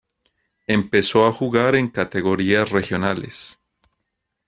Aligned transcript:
Empezó 0.65 1.27
a 1.27 1.31
jugar 1.31 1.75
en 1.75 1.87
categorías 1.87 2.71
regionales. 2.71 3.59